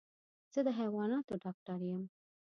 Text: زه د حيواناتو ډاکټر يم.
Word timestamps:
زه 0.53 0.59
د 0.67 0.69
حيواناتو 0.79 1.33
ډاکټر 1.43 1.79
يم. 1.91 2.03